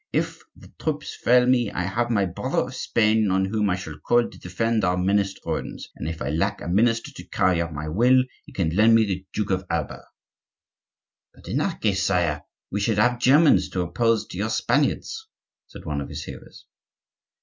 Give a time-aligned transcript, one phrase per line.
[0.11, 3.99] If the troops fail me, I have my brother of Spain, on whom I shall
[3.99, 7.71] call to defend our menaced thrones, and if I lack a minister to carry out
[7.71, 10.01] my will, he can lend me the Duke of Alba."
[11.35, 12.41] "But in that case, sire,
[12.71, 15.27] we should have Germans to oppose to your Spaniards,"
[15.67, 16.65] said one of his hearers.